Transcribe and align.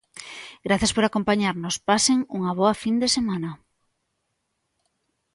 Grazas 0.65 0.91
por 0.95 1.03
acompañarnos, 1.05 1.75
pasen 1.89 2.17
unha 2.37 2.51
boa 2.59 2.73
fin 2.83 2.95
de 3.01 3.09
semana. 3.17 3.51